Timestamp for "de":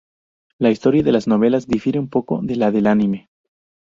1.03-1.11, 2.41-2.55